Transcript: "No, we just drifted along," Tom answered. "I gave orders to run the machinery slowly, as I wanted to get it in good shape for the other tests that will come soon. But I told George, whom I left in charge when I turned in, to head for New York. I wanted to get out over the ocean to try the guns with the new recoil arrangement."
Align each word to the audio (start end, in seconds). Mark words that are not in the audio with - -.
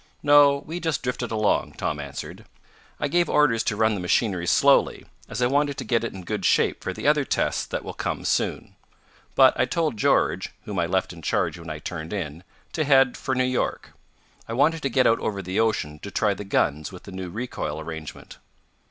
"No, 0.23 0.63
we 0.65 0.79
just 0.79 1.03
drifted 1.03 1.29
along," 1.29 1.73
Tom 1.73 1.99
answered. 1.99 2.45
"I 2.99 3.07
gave 3.07 3.29
orders 3.29 3.61
to 3.65 3.75
run 3.75 3.93
the 3.93 3.99
machinery 3.99 4.47
slowly, 4.47 5.05
as 5.29 5.43
I 5.43 5.45
wanted 5.45 5.77
to 5.77 5.83
get 5.83 6.03
it 6.03 6.11
in 6.11 6.23
good 6.23 6.43
shape 6.43 6.83
for 6.83 6.91
the 6.91 7.05
other 7.07 7.23
tests 7.23 7.67
that 7.67 7.83
will 7.83 7.93
come 7.93 8.25
soon. 8.25 8.75
But 9.35 9.53
I 9.59 9.65
told 9.65 9.97
George, 9.97 10.49
whom 10.65 10.79
I 10.79 10.87
left 10.87 11.13
in 11.13 11.21
charge 11.21 11.59
when 11.59 11.69
I 11.69 11.77
turned 11.77 12.13
in, 12.13 12.43
to 12.73 12.83
head 12.83 13.15
for 13.15 13.35
New 13.35 13.43
York. 13.43 13.91
I 14.47 14.53
wanted 14.53 14.81
to 14.81 14.89
get 14.89 15.05
out 15.05 15.19
over 15.19 15.39
the 15.39 15.59
ocean 15.59 15.99
to 15.99 16.09
try 16.09 16.33
the 16.33 16.45
guns 16.45 16.91
with 16.91 17.03
the 17.03 17.11
new 17.11 17.29
recoil 17.29 17.79
arrangement." 17.79 18.39